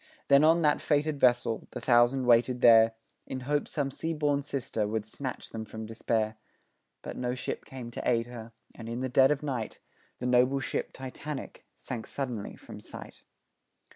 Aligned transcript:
Then, 0.29 0.43
on 0.43 0.63
that 0.63 0.81
fated 0.81 1.19
vessel, 1.19 1.67
the 1.73 1.79
thousand 1.79 2.25
waited 2.25 2.61
there 2.61 2.93
In 3.27 3.41
hope 3.41 3.67
some 3.67 3.91
sea 3.91 4.15
born 4.15 4.41
sister 4.41 4.87
would 4.87 5.05
snatch 5.05 5.49
them 5.51 5.63
from 5.63 5.85
despair, 5.85 6.37
But 7.03 7.17
no 7.17 7.35
ship 7.35 7.65
came 7.65 7.91
to 7.91 8.09
aid 8.09 8.25
her, 8.25 8.51
and, 8.73 8.89
in 8.89 9.01
the 9.01 9.09
dead 9.09 9.29
of 9.29 9.43
night, 9.43 9.77
The 10.17 10.25
noble 10.25 10.59
ship 10.59 10.91
Titanic 10.91 11.67
sank 11.75 12.07
suddenly 12.07 12.55
from 12.55 12.79
sight. 12.79 13.21